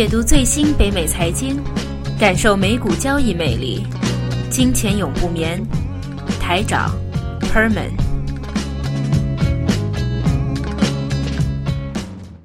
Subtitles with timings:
[0.00, 1.62] 解读最新北美财经，
[2.18, 3.84] 感受美股交易魅力。
[4.48, 5.62] 金钱永不眠，
[6.40, 6.88] 台长
[7.38, 7.90] Perman。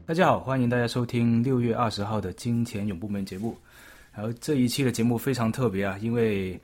[0.06, 3.56] 大家好，欢迎大家收听六月二十号的《金钱永不眠》节目。
[4.14, 6.60] 然后这一期的节目非常特别啊，因为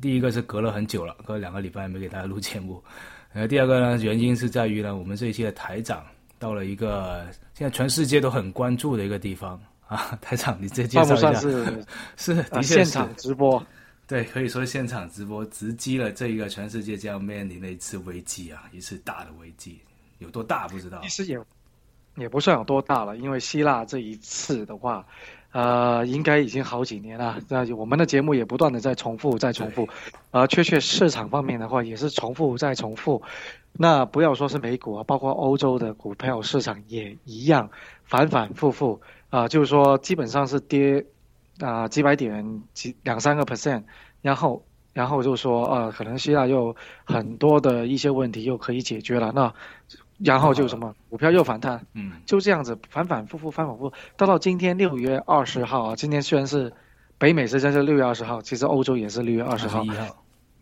[0.00, 2.82] 第一个是隔了很久了，隔了两个礼拜没给大家录节目。
[3.34, 6.04] 呃，第二个呢，原因是在于呢，我们这一期的台长
[6.40, 9.60] 到了一个现在全世界都很关注的一个地方。
[9.94, 11.32] 啊，台长，你再介绍一下。
[11.34, 11.84] 是
[12.16, 13.64] 是，的确现场直播。
[14.08, 19.78] 对，可以说现场直播直击了这一个全世界将面临的一次危机啊，一次大的危机，
[20.18, 21.00] 有多大不知道。
[21.02, 21.38] 其实也
[22.16, 25.06] 也不算有多大了，因为希腊这一次的话，
[25.52, 27.40] 呃，应该已经好几年了。
[27.48, 29.88] 那我们的节目也不断的在重复，在重复。
[30.32, 33.22] 而确确市场方面的话，也是重复再重复。
[33.72, 37.70] 那不要说是美股啊，包括欧洲的股票市场也一样，
[38.04, 39.00] 反反复复。
[39.34, 41.04] 啊，就是说基本上是跌，
[41.58, 43.82] 啊几百点几两三个 percent，
[44.22, 49.52] 然后然后就说呃可能希腊又很多的一些问题又可以解决了，那
[50.18, 56.72] 然后就什么股票又反弹，嗯，就这样子反反复复反反复复，到到今天六月二十号啊，今天虽然是
[57.18, 59.84] 北美时间是六月二十号，其实欧洲也是六月二十号，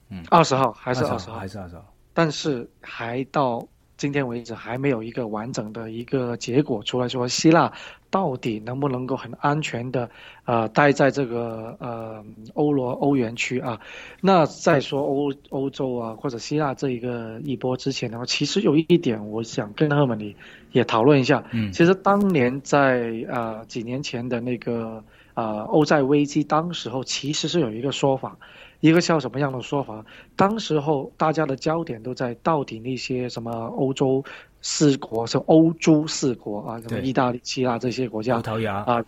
[0.09, 1.84] 嗯，二十号还是二十号还是二十号，
[2.15, 3.69] 但是还到。
[3.96, 7.72] 今天为止还没有一个完整的一个结果出来，说希腊
[8.10, 10.10] 到底能不能够很安全的
[10.44, 13.80] 呃待在这个呃欧罗欧元区啊？
[14.20, 20.34] 那再说欧欧洲啊或者希腊这一个一波之前的话，其实有一点我想跟赫们你
[20.72, 21.44] 也讨论一下。
[21.52, 25.04] 嗯，其实当年在呃几年前的那个
[25.34, 28.36] 呃欧债危机，当时候其实是有一个说法。
[28.83, 30.05] 一个叫什么样的说法？
[30.34, 34.25] 当时候大家的焦点都在到底那些什么欧洲
[34.61, 39.00] 四国，是欧洲四国啊，什么意大利、希腊这些国家，葡萄牙啊，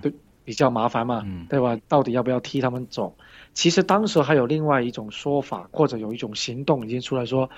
[0.00, 0.10] 都
[0.42, 1.78] 比较麻烦嘛，对吧？
[1.86, 3.14] 到底要不要踢他们走？
[3.52, 7.50] 其实当时还有另外一种说法，或者有一种行动已经出来说，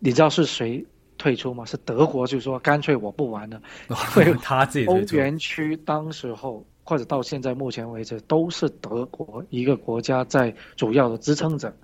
[0.00, 0.84] 你知道是谁
[1.16, 1.64] 退出吗？
[1.64, 3.62] 是德国，就说干脆我不玩了，
[4.18, 6.66] 因为他自己欧元区当时候。
[6.86, 11.74] 或者到现在目前为止都是德国一个国家在主要的支撑者。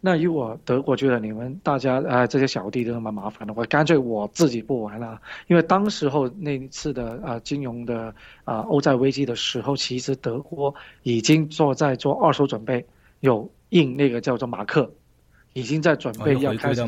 [0.00, 5.20] 那如果德国觉得你们大家啊这些小弟都那么麻烦的我，干脆我自己不玩了。
[5.48, 8.14] 因为当时候那次的啊金融的
[8.44, 12.84] 啊欧债危机的时候，其实德国已经做在做二手准备，
[13.18, 14.92] 有印那个叫做马克，
[15.54, 16.86] 已经在准备要开始印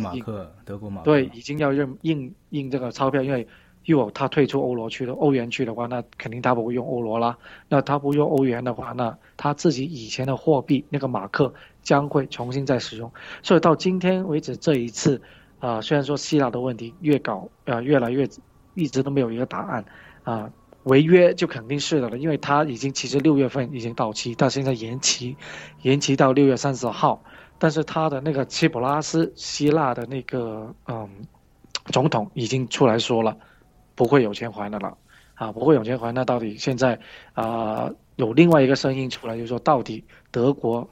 [0.64, 3.46] 德国马克，对，已经要印印印这个钞票，因为。
[3.86, 7.38] 如果他退出欧罗区的欧元区的话，那肯定他不会用欧罗啦。
[7.68, 11.52] 那他不用欧元的话，那他自己以前的货币那个马克
[11.82, 13.12] 将会重新再使用。
[13.42, 15.20] 所以到今天为止，这一次
[15.60, 18.28] 啊，虽然说希腊的问题越搞啊越来越
[18.74, 19.84] 一直都没有一个答案
[20.22, 20.50] 啊，
[20.84, 25.36] 违约就肯定是的了，因为他已经其实六月份已经到期，但现在延期
[25.82, 27.22] 延期到六月三十号。
[27.56, 31.08] 但是他的那个切普拉斯希腊的那个嗯
[31.86, 33.36] 总统已经出来说了。
[33.94, 34.96] 不会有钱还的了，
[35.34, 36.12] 啊，不会有钱还。
[36.12, 36.98] 那到底现在
[37.32, 40.88] 啊，有另外一个声音出来，就是说，到底德国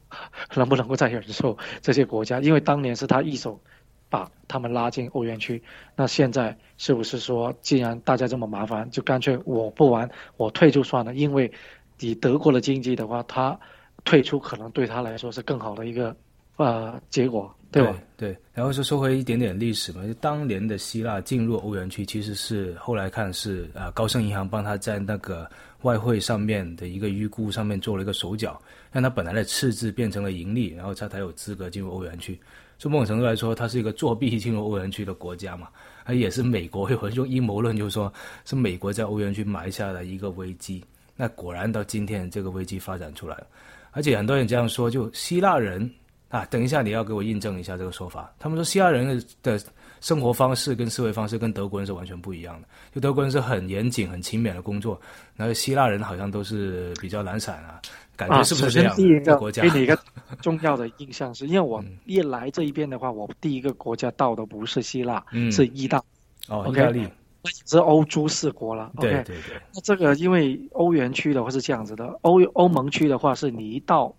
[0.54, 2.40] 能不能够再忍受这些国家？
[2.40, 3.60] 因为当年是他一手
[4.08, 5.62] 把他们拉进欧元区，
[5.96, 11.14] 那现在是不是说，既然大家这么麻烦，就干脆我不玩，我退出算了？
[11.14, 11.52] 因为
[12.00, 13.58] 以德国的经济的话，他
[14.04, 16.16] 退出可能对他来说是更好的一个
[16.56, 17.52] 呃结果。
[17.72, 28.60] 对吧对，然后就说回一点点历史嘛，就当年的希腊进入欧元区，其实是后来看是啊，高盛银行帮他在那个外汇上面的一个预估上面做了一个手脚，
[28.90, 32.38] 让他本来的赤字变成了盈利，然后他才有资格进入欧元区。
[32.78, 35.68] 从某种程度来说，它是一个作弊进入欧元区的国家嘛，
[36.04, 38.12] 而也是美国有人用阴谋论，就是说
[38.44, 40.84] 是美国在欧元区埋下了一个危机。
[41.16, 43.46] 那果然到今天这个危机发展出来了，
[43.92, 45.90] 而且很多人这样说，就希腊人。
[46.32, 48.32] 啊，等一下，你要给我印证一下这个说法。
[48.38, 49.60] 他们说希腊人的
[50.00, 52.66] 生活方式跟思维方式跟德国人是完全不一样的。
[52.90, 54.98] 就德国人是很严谨、很勤勉的工作，
[55.36, 57.82] 然后希腊人好像都是比较懒散啊，
[58.16, 58.96] 感觉是不是这样？
[58.96, 59.98] 第一个国家给你一个
[60.40, 66.02] 重要的印象是，因为我一来这一边的话，我第一个国家到的不是希腊，是意大
[66.48, 67.06] 哦，意大利，
[67.42, 68.90] 那是欧洲四国了。
[68.98, 69.60] 对对对。
[69.74, 74.10] 那这个因为欧元区的话是这样子的，欧欧盟区的话是你一到。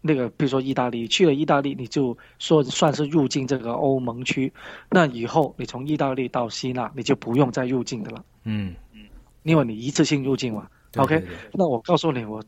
[0.00, 4.52] 那个，比如说意大利去了意大利，你就说算是入境这个欧盟区，
[4.90, 8.24] 那以后你从意大利到希腊，你就不用再入境的了。
[8.44, 9.00] 嗯嗯，
[9.42, 10.66] 因为你一次性入境嘛。
[10.96, 12.42] OK，那我告诉你，我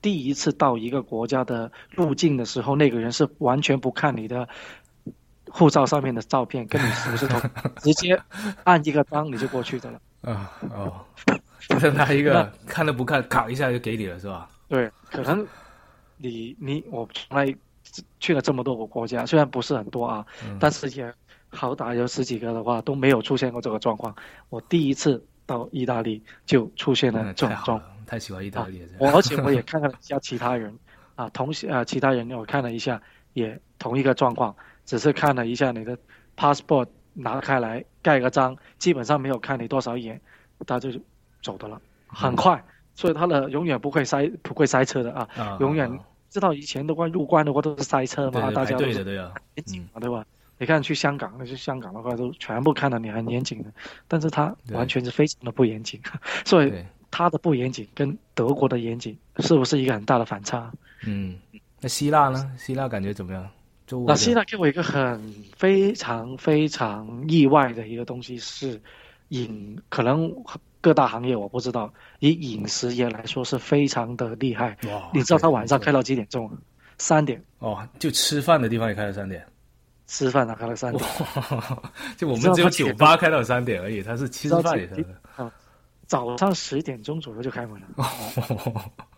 [0.00, 4.48] 第一次到一个国家的入境的时候，那个人是完全不看你的
[5.50, 7.40] 护照上面的照片，跟你是不是同，
[7.82, 8.20] 直接
[8.64, 10.00] 按一个章你就过去的了。
[10.22, 11.04] 啊哦。
[11.78, 14.48] 剩他一个看都不看，卡一下就给你了，是吧？
[14.68, 15.46] 对，可能
[16.22, 17.54] 你你我从来
[18.20, 20.24] 去了这么多个国家，虽然不是很多啊，
[20.60, 21.12] 但是也
[21.50, 24.14] 好歹有十几个的话都没有出现过这个状况。
[24.48, 28.88] 我第一次到意大利就出现了这种状况，太喜欢意大利了。
[28.98, 30.78] 我而且我也看了一下其他人
[31.16, 33.02] 啊，同啊其他人我看了一下，
[33.32, 34.54] 也同一个状况，
[34.86, 35.98] 只是看了一下你的
[36.36, 40.20] passport 拿开来盖个章，基本上没有看你多少眼，
[40.66, 40.90] 他就
[41.42, 42.64] 走的了，很快。
[42.94, 45.98] 所以他的永远不会塞不会塞车的啊，永远
[46.32, 50.24] 知道以前的话入关的话都是塞车嘛，大家对的对啊，严谨嘛对吧？
[50.58, 53.70] 你看去香港，那去香港的话都全部看到你很严谨的，
[54.08, 56.00] 但是他完全是非常的不严谨，
[56.46, 56.72] 所以
[57.10, 60.72] 他的不严谨跟德国的严谨是不是一个很大的反差？
[61.04, 61.36] 嗯，
[61.80, 62.50] 那希腊呢？
[62.56, 63.48] 希腊感觉怎么样？
[64.06, 65.20] 那希腊给我一个很
[65.54, 68.80] 非常非常意外的一个东西是，
[69.28, 70.32] 饮可能。
[70.82, 74.76] 各大行业我不知道，以饮食业来说是非常的厉害。
[74.88, 75.08] 哇！
[75.14, 76.50] 你知道他晚上开到几点钟？
[76.98, 77.42] 三点。
[77.60, 79.46] 哦，就吃饭的地方也开到三点。
[80.08, 81.10] 吃饭他开到三点。
[82.18, 85.06] 就我们只有酒吧开到三点而已，他是吃饭也是。
[86.06, 87.86] 早上十点钟左右就开门了。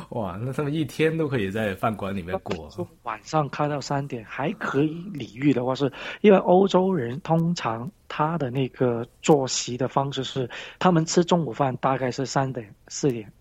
[0.10, 2.70] 哇，那他们一天都可以在饭馆里面过。
[3.02, 10.48] 晚上开到三点还可以理喻的话，是因为欧洲人通常他的那个作息的方式是，
[10.78, 13.32] 他们吃中午饭大概是三点四点，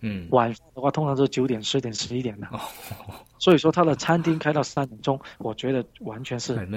[0.00, 2.46] 嗯，晚上的话通常是九点十点十一点的。
[2.48, 2.60] 哦
[3.40, 6.68] 所以说他的餐厅开到三点钟，我觉得完全是很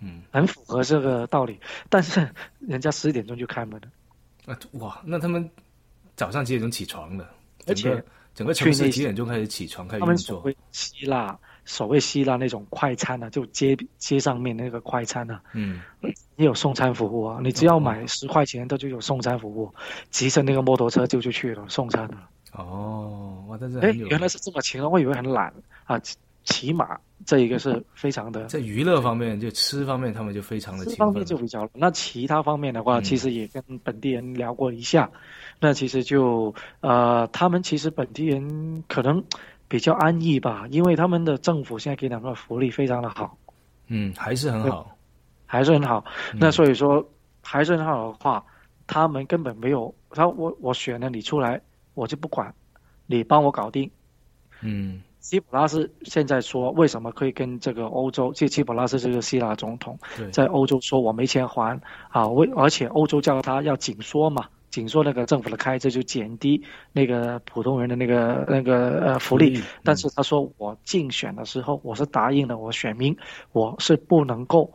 [0.00, 1.58] 嗯，很符合这个道理。
[1.88, 2.28] 但是
[2.60, 4.52] 人家十点钟就开门了。
[4.52, 5.50] 啊哇，那他们
[6.14, 7.26] 早上几点钟起床的？
[7.66, 8.04] 而且
[8.34, 10.44] 整个城市几点钟开始起床开始运作？
[10.70, 15.80] 希腊所谓希腊那种快餐呢，就街街上面那个快餐呢，嗯，
[16.36, 17.40] 也有送餐服务啊。
[17.42, 19.72] 你只要买十块钱，它就有送餐服务，
[20.10, 22.28] 骑着那个摩托车就就去了送餐了。
[22.52, 24.88] 哦，哇，但是哎，原来是这么勤啊！
[24.88, 25.52] 我以为很懒
[25.84, 26.00] 啊。
[26.44, 30.84] 起码这一个是 非常的，在娱乐方面，就吃方面，他们就非常的。
[30.86, 35.10] 吃方面就比较，那其他方面的话，其实也跟本地人聊过一下，
[35.60, 39.22] 那其实就呃，他们其实本地人可能
[39.68, 43.38] 比较安逸吧，因为他们的政府现在给他们的福利非常的好。
[43.86, 44.96] 嗯，还是很好，
[45.46, 46.04] 还是很好。
[46.34, 47.06] 那所以说，
[47.42, 48.44] 还是很好的话，
[48.86, 51.60] 他们根本没有他我我选了你出来，
[51.94, 52.52] 我就不管，
[53.06, 53.88] 你帮我搞定。
[54.60, 55.02] 嗯。
[55.22, 58.32] 基普拉斯现在说，为什么可以跟这个欧洲？
[58.34, 59.98] 这基普拉斯这个希腊总统，
[60.32, 61.80] 在欧洲说我没钱还
[62.10, 69.62] 啊，为而且欧洲叫他要紧缩嘛，紧缩那个政府的开支，就减低那个普通人的那个那个呃福利。
[69.84, 73.16] 但是他说，我竞选的时候，我是答应了我选民，
[73.52, 74.72] 我是不能够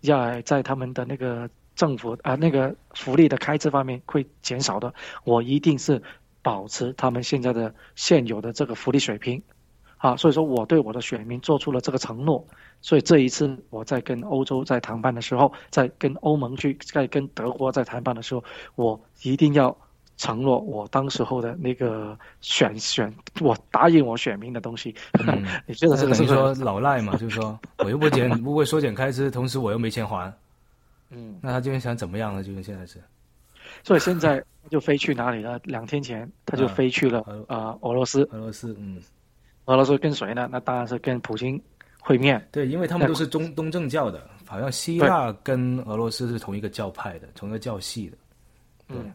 [0.00, 4.94] 要在他们的那个政府啊那个福利的开支方面会减少的，
[5.24, 6.02] 我一定是
[6.40, 9.42] 保持他们现在的现有的这个福利水平。
[10.00, 12.42] 啊，所以说我对我的选民做出了这个承诺，
[12.80, 18.42] 所以这一次我在跟欧洲在谈判的时候，在跟欧盟去，在跟德国在谈判的时候，
[18.76, 19.76] 我一定要
[20.16, 24.94] 承诺我当时候的那个选选，我答应我选民的东西。
[25.68, 27.12] 你觉得这个是说老赖嘛？
[27.18, 30.32] 就是说我又不减， 不会缩减开支，同时我又没钱还。
[31.10, 32.42] 嗯，那他究竟想怎么样呢？
[32.42, 32.98] 就是现在是，
[33.84, 35.60] 所以现在就飞去哪里了？
[35.64, 38.22] 两天前他就飞去了啊，俄罗斯。
[38.32, 38.98] 俄罗斯，嗯。
[39.66, 40.48] 俄罗斯跟谁呢？
[40.50, 41.60] 那当然是跟普京
[42.00, 42.44] 会面。
[42.50, 48.16] 对，因为他们都是中东正教的，好像希腊跟俄罗斯是同一个教派的，同一个教系的。
[48.88, 49.12] 嗯，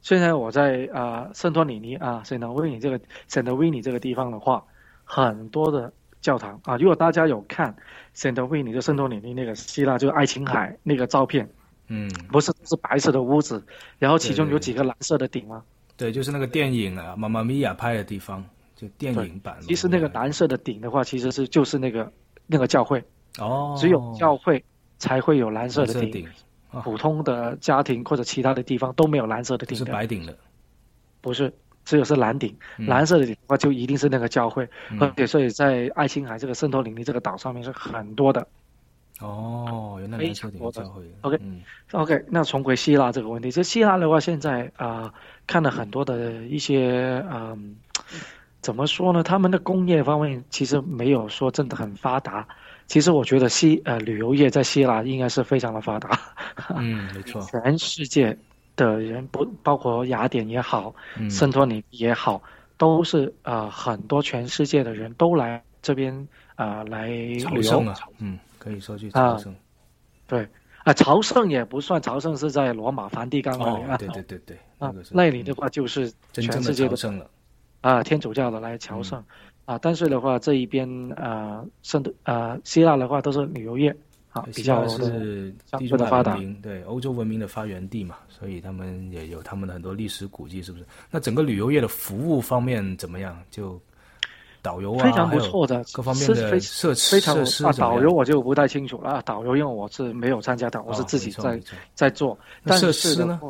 [0.00, 4.64] 现在我在啊圣托里尼啊圣托维尼这个圣托维尼这个地方的话，
[5.04, 7.74] 很多的教堂啊，如果大家有看
[8.14, 11.46] 圣托维尼就圣托里尼那个希腊就爱琴海那个照片，
[11.88, 13.62] 嗯，不是是白色的屋子，
[13.98, 15.62] 然后其中有几个蓝色的顶吗？
[15.96, 18.42] 对，就是那个电影啊《妈妈咪呀》拍的地方。
[18.78, 22.12] 就电影版，其实那个蓝色的顶的话，其实是就是那个
[22.46, 23.02] 那个教会
[23.36, 24.64] 哦，只有教会
[24.98, 26.28] 才会有蓝色的顶，
[26.84, 30.38] 普通的家庭或者其他的地方都没有蓝色的顶，是白顶的，
[31.20, 31.52] 不是，
[31.84, 34.68] 只有是蓝顶，蓝色的顶的话就一定是那个教会，
[35.00, 38.46] 而且所以在爱琴海这个圣托里尼这个岛上面是很多的，
[39.18, 45.12] 哦，原来蓝色顶教会，OK，OK，那重回希腊这个问题，这希腊的话现在啊
[45.48, 47.74] 看了很多的一些嗯。
[48.60, 49.22] 怎么说呢？
[49.22, 52.46] 他们的工业方面其实没有说真的很发达。
[52.86, 56.18] 其实我觉得希呃旅游业在希腊应该是非常的发达。
[56.74, 57.40] 嗯，没 错。
[57.42, 58.36] 全世界
[58.76, 60.94] 的人不包括雅典也好，
[61.30, 62.42] 圣托里也好，
[62.78, 67.80] 都是呃很多全世界的人都来这边啊来旅游。
[67.80, 69.54] 啊，嗯，可以说去朝圣。
[70.26, 70.48] 对，
[70.84, 73.96] 啊，朝圣也不算，朝圣是在罗马梵蒂冈那里啊。
[73.98, 77.30] 对对对对， 啊，那里的话就是全世界的圣了
[77.80, 79.22] 啊，天主教的来朝圣
[79.64, 79.78] 啊。
[79.78, 83.94] 但是的话，这一边啊，圣的啊，希腊的话都是旅游业
[84.32, 90.84] 啊，比较是地中海文明，对欧洲文明的发源地嘛，所以他们也有他们的很多历史古迹，是不是？
[91.10, 93.40] 那整个旅游业的服务方面怎么样？
[93.50, 93.80] 就
[94.60, 99.22] 导游啊，非常不错的，各方面的设非常啊，导游我就不太清楚了啊。
[99.24, 101.60] 导游因为我是没有参加的，我是自己在
[101.94, 102.36] 在做。
[102.66, 103.40] 设施呢？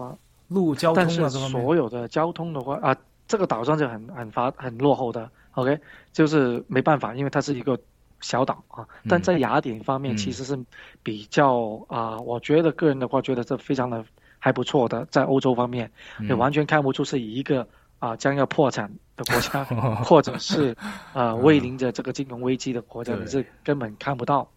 [0.48, 2.96] 路交通啊，所有的交通的话啊，
[3.28, 5.30] 这个岛上就很很发很落后的。
[5.52, 5.78] OK，
[6.12, 7.78] 就是没办法，因为它是一个
[8.20, 8.88] 小岛啊。
[9.08, 10.58] 但在雅典方面，其实是
[11.04, 14.04] 比较啊，我觉得个人的话，觉得这非常的
[14.40, 15.92] 还不错的，在欧洲方面，
[16.28, 17.68] 也完全看不出是一个。
[18.00, 19.64] 啊，将要破产的国家，
[20.06, 20.76] 或者是
[21.12, 24.52] 啊，面临着这个金融危机的国家，你是根本看不到。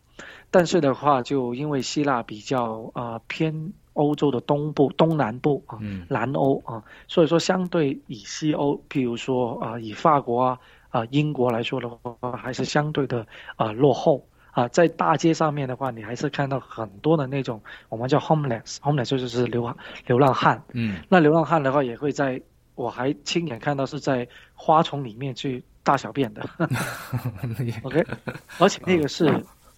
[0.51, 14.67] 但是的话，就因为希腊比较啊偏欧洲的东部、东南部啊，南欧啊，所以说相对以西欧，譬如说啊，以法国啊、啊英国来说的话，还是相对的啊落后啊。
[14.67, 20.63] 在大街上面的话，你还是看到很多的那种我们叫 homeless，homeless 就是流流浪汉。
[20.74, 22.41] 嗯，那流浪汉的话，也会在。
[22.74, 26.41] 我还亲眼看到是在花丛里面去大小便的，
[27.83, 28.03] OK，
[28.57, 29.25] 而且那个是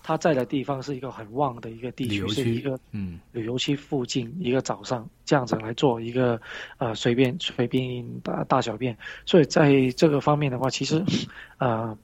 [0.03, 3.19] 他在的地方是一个很旺的一个地区，是一个嗯。
[3.31, 6.39] 旅游区附近一个早上这样子来做一个
[6.77, 8.95] 呃随便随便大大小便，
[9.25, 11.03] 所以在这个方面的话，其实
[11.57, 11.97] 呃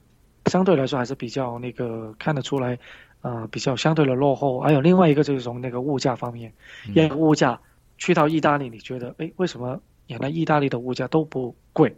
[0.46, 2.78] 相对来说还是比较那个看得出来
[3.20, 4.58] 呃比较相对的落后。
[4.60, 6.52] 还有另外一个就是从那个物价方面，
[6.88, 7.60] 因为物价
[7.98, 9.80] 去到意大利，你觉得哎为什么？
[10.06, 11.94] 原来意大利的物价都不贵，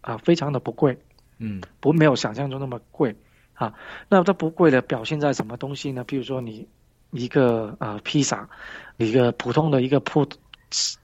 [0.00, 0.96] 啊，非常的不贵，
[1.38, 3.16] 嗯，不没有想象中那么贵，
[3.56, 3.74] 啊，
[4.08, 6.04] 那它不贵的表现在什么东西呢？
[6.04, 6.66] 比如说你
[7.10, 8.48] 一个呃披萨，
[8.96, 10.24] 一个普通的一个铺，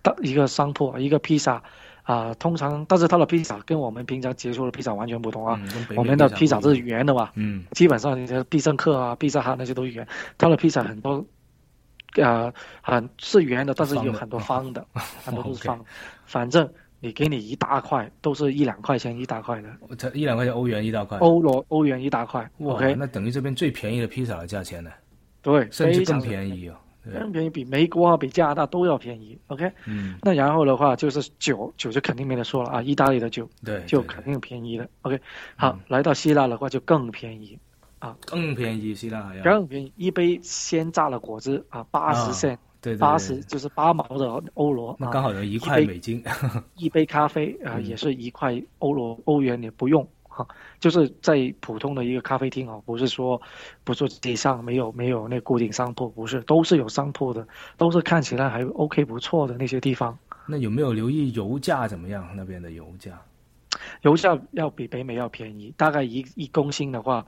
[0.03, 1.63] 的一个商铺一个披萨，
[2.03, 5.61] 啊，通常但是它的披萨跟我们平常接触的披萨完全不同啊，
[5.97, 10.07] 我们的披萨是圆的嘛，嗯，基本上你的必胜客啊、必胜哈那些都是圆，
[10.39, 11.25] 它的披萨很多。
[12.23, 14.87] 啊，很是圆的，但是有很多方的，
[15.25, 15.83] 很多都是方。
[16.27, 16.71] 反正
[17.03, 19.97] 你给你一大块，都是一两块钱一大块的。
[19.97, 21.19] 才一两块钱欧元一大块。
[21.19, 22.49] 欧罗欧元一大块。
[22.63, 24.91] OK，那等于这边最便宜的披萨的价钱呢？
[25.43, 26.77] 对，甚至更便宜哦。
[27.13, 29.37] 更便宜，比美国啊，比加拿大都要便宜。
[29.49, 30.17] OK，嗯。
[30.23, 34.89] 那然后的话就是酒，酒就肯定没得说了啊，意大利的酒，对，就肯定便宜的。
[35.03, 35.19] OK，
[35.57, 37.59] 好，来到希腊的话就更便宜。
[37.99, 46.23] 啊，更便宜，希腊还要更便宜，一杯鲜榨的果汁啊，八十线，对，八十就是八毛的欧罗，那刚好有一块美金。
[46.77, 50.45] 一杯咖啡 啊，也是一块欧罗欧元，也不用哈，
[50.81, 53.41] 就是在普通的一个咖啡厅哦，不是说，
[53.85, 57.47] 不是街上没有没有那固定商铺，不是，都是有商铺的，
[57.77, 60.19] 都是看起来还 OK 不错的那些地方。
[60.45, 62.29] 那有没有留意油价怎么样？
[62.35, 63.23] 那边的油价？
[64.03, 67.25] 油价要比北美要便宜，大概一一公斤的话。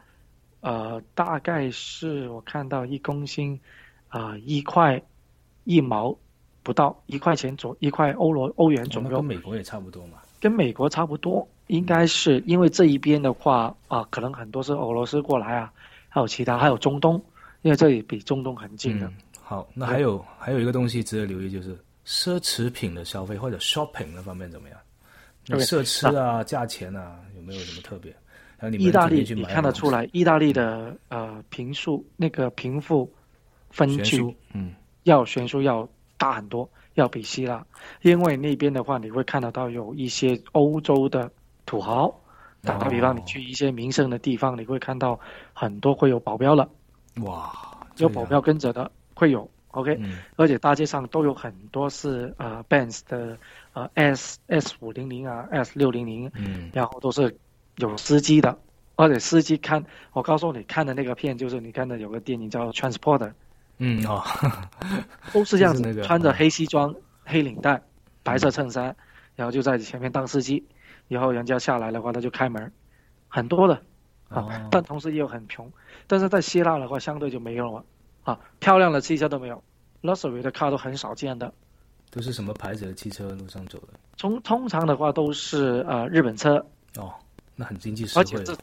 [0.61, 3.61] 呃，大概是我看到一公斤，
[4.09, 5.03] 啊，一块
[5.64, 6.16] 一毛
[6.62, 10.18] 不到一块钱左一块欧罗欧元左右，跟美国也差不多嘛。
[10.40, 15.73] 跟美国差不多，应该是因为这一边的话啊，可能很多是俄罗斯过来啊，
[16.09, 17.14] 还有其他，还有中东，
[17.62, 19.11] 因为这里比中东很近的。
[19.40, 24.78] 好，那还有还有一个东西值得留意，就是奢侈品的消费或者 shopping 那方面怎么样？
[25.47, 28.14] 奢侈啊，价钱啊，有没有什么特别？
[28.78, 33.11] 意大利，你看得出来，意大利的呃贫富那个贫富
[33.68, 34.23] 分区，
[34.54, 34.73] 嗯，
[35.05, 37.65] 要悬殊要大很多，要比希腊，
[38.03, 41.31] 因为那边的话，你会看得到有一些欧洲的
[41.65, 42.21] 土豪，
[42.63, 45.21] 打个比方，你去一些名胜的地方，你会看到
[45.53, 46.69] 很多会有保镖了，
[47.23, 47.53] 哇，
[47.99, 50.01] 有保镖跟着的会有，OK，
[50.35, 53.39] 而且大街上都有很多是呃 Benz 的
[53.73, 57.39] 呃 S S 五零零啊 S 六零零，嗯，然后都是。
[57.79, 58.57] 有司机的，
[58.95, 63.31] 而且司机看，我告诉你看的那个片，就是你看的有个电影叫《Transporter》，
[63.78, 64.23] 嗯哦，
[65.33, 67.83] 都是这样子，那个穿着黑西装、黑领带、
[68.23, 68.95] 白色衬衫，
[69.37, 70.64] 然后就在前面当司机，
[71.09, 72.73] 以后人家下来的话，他就开门，
[73.28, 73.83] 很多的
[74.28, 75.71] 啊，但同时也有很穷，
[76.07, 77.85] 但是在希腊的话，相对就没有了
[78.23, 79.62] 啊，漂亮的汽车都没有
[80.02, 81.52] ，luxury 的 car 都很少见的，
[82.11, 83.88] 都是什么牌子的汽车路上走的？
[84.16, 86.64] 从通常的话都是呃日本车。
[86.97, 87.12] 哦。
[87.57, 88.57] 那很经济实惠，而且是，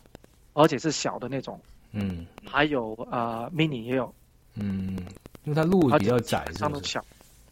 [0.52, 1.58] 而且是小的那种，
[1.94, 4.14] 嗯，还有啊，mini 也有，
[4.56, 4.98] 嗯，
[5.44, 7.04] 因为它路比较窄，上面小，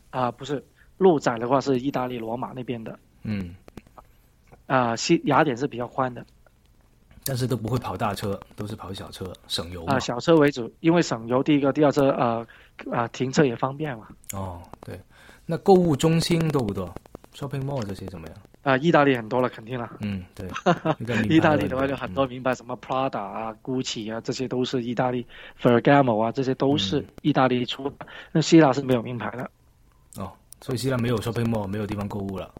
[0.09, 0.63] 啊，不是
[0.97, 3.55] 路窄的话是意大利罗马那边的，嗯，
[4.67, 6.25] 啊西雅典是比较宽的，
[7.23, 11.41] 但是都不会跑大车，都是跑小车，省油啊，小车为主，因为省油。
[11.43, 12.45] 第一个，第二车，呃，
[12.91, 14.07] 啊，停车也方便嘛。
[14.33, 14.99] 哦，对。
[15.45, 16.93] 那购物中心多不多
[17.33, 18.37] ？shopping mall 这些怎么样？
[18.61, 19.89] 啊，意大利很多了，肯定了。
[20.01, 20.45] 嗯，对。
[21.29, 25.25] 意大利的话就很多名牌，什么 Prada 啊、Gucci 啊，这些都是意大利
[25.61, 27.95] ；Ferragamo 啊，这些都是意大利出的。
[28.33, 29.49] 那希腊是没有名牌的。
[30.17, 32.53] 哦，所以希腊没有 shopping mall，没有地方购物了。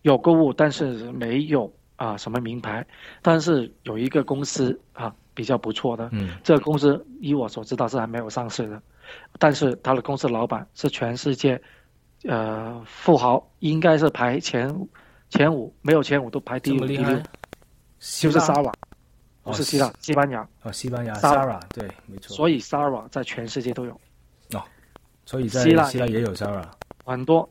[0.00, 2.84] 有购物，但是没有啊什么名牌。
[3.20, 8.80] 但是有一个公司啊比较不错的，嗯，这个公司依我所知道是还没有上市的，
[9.38, 11.60] 但是他的公司老板是全世界
[12.22, 14.74] 呃富豪，应该是排前。
[15.34, 17.20] 前五没有前五都排第五、第六，
[17.98, 18.72] 就是 Sara，
[19.42, 20.48] 不是希腊，西班牙。
[20.62, 22.36] 哦，西班牙 Sara，对，没错。
[22.36, 23.92] 所以 Sara 在全世界都有。
[24.52, 24.62] 哦，
[25.26, 26.64] 所以在希腊也有 Sara，
[27.04, 27.48] 很多，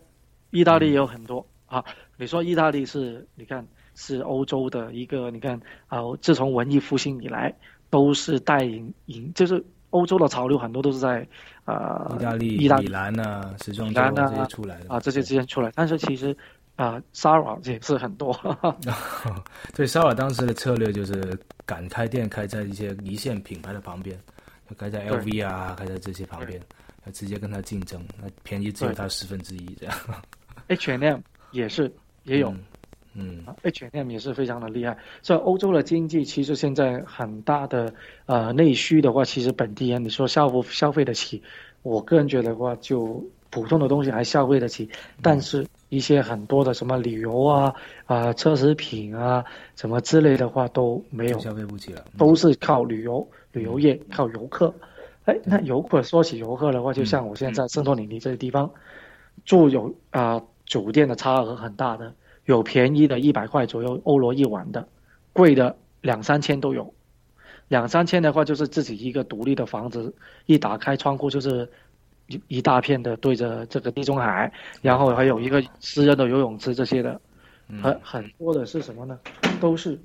[0.51, 1.83] 意大利也有很多啊。
[2.15, 7.53] 你说意大利是，你看是欧洲的一个，你看啊，自从文艺复兴以来，
[7.89, 11.27] 都是带引引，就是欧洲的潮流很多都是在
[11.65, 16.33] 啊，意大利、意大利米兰啊、时装周这些出来的啊，这些之间出来，但是其实。
[16.75, 18.33] 啊，Sara 也是很多。
[19.75, 24.19] 对，Sara 当时的策略就是敢开店开在一些一线品牌的旁边，
[24.75, 26.59] 开在 LV 啊，开在这些旁边，
[27.05, 29.95] 要直接跟他竞争，那便宜只有他十分之一这样。
[30.67, 31.19] H&M
[31.51, 32.51] 也是也有，
[33.13, 34.97] 嗯，H&M 也是非常的厉害。
[35.21, 37.93] 所以欧洲的经济其实现在很大的
[38.25, 41.43] 呃内需的话，其实本地人你说消不消费得起？
[41.83, 44.89] 我个人觉得的话，就普通的东西还消费得起，
[45.21, 45.63] 但是。
[45.93, 47.71] 一些很多的什么旅游啊
[48.05, 49.45] 啊奢侈品啊
[49.75, 54.73] 什么之类的话都没有消费不起了，都是靠旅游旅游业靠游客。
[55.25, 58.71] 哎，那游客说起游客的话，就像我现在在圣托里尼这个地方
[59.45, 62.11] 住有啊酒店的差额很大的，
[62.45, 64.87] 有便宜的一百块左右欧罗一晚的，
[65.31, 66.91] 贵的两三千都有。
[67.67, 70.15] 两三千的话就是自己一个独立的房子，
[70.47, 71.69] 一打开窗户就是。
[72.27, 74.51] 一一大片的对着这个地中海，
[74.81, 77.19] 然后还有一个私人的游泳池这些的，
[77.81, 79.19] 很很多的是什么呢？
[79.59, 79.99] 都是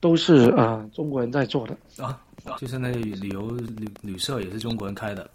[0.00, 2.20] 都是啊中国人在做的啊，
[2.58, 5.28] 就是那旅旅游旅旅社也是中国人开的，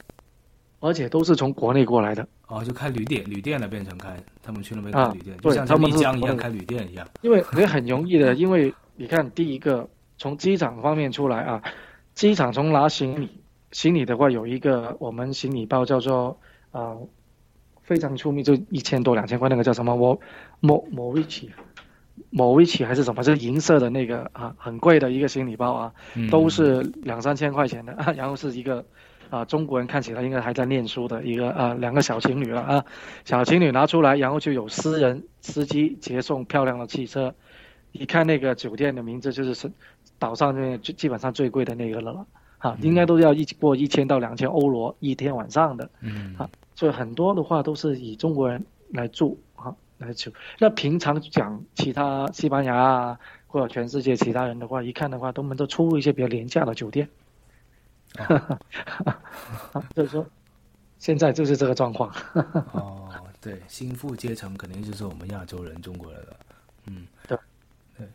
[0.79, 7.07] 而且都是从国内过来的哦，就开旅店旅店了变成开，他们去那边开旅店，就像丽江一样开旅店一样。
[7.21, 11.61] 因为也很容易的，因为你看第一个从机场方面出来啊，
[12.13, 13.29] 机场从拿行李。
[13.71, 16.39] 行李的话，有一个我们行李包叫做
[16.71, 16.97] 啊，
[17.81, 19.95] 非常出名，就一千多两千块那个叫什么？
[19.95, 20.19] 我
[20.59, 21.51] 某某维奇，
[22.29, 23.23] 某维奇还是什么？
[23.23, 25.93] 就是银色的那个啊，很贵的一个行李包啊，
[26.31, 27.93] 都是两三千块钱的。
[28.17, 28.85] 然后是一个
[29.29, 32.85] 啊，中国人看起来应该还在念书的一个啊，两个小情侣了啊，
[33.25, 37.35] 小情侣拿出来，然后就有私人司机接送漂亮的汽车。
[37.91, 39.71] 一看那个酒店的名字，就是是
[40.19, 42.25] 岛上面最基本上最贵的那个了。
[42.59, 50.31] 啊，应该都要一过一千到两千欧罗一天晚上的，嗯，啊，所以很多的话都是以中国人来住啊来住。
[50.59, 57.07] 那平常讲其他西班牙啊，或者全世界其他人的话，一看的话，他们都出入一些比较廉价的酒店。
[58.15, 58.59] 哈哈
[59.73, 60.25] 哈就是说，
[60.97, 62.11] 现在就是这个状况。
[62.73, 63.07] 哦，
[63.39, 66.35] 对，新富阶层肯定就是我们亚洲人、中国人了。
[66.87, 67.37] 嗯，对，
[67.97, 68.07] 对。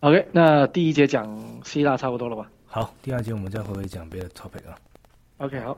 [0.00, 2.48] OK，那第一节讲希腊差不多了吧？
[2.78, 4.78] 好，第二节我们再回回讲别的 topic 啊。
[5.38, 5.76] OK，好。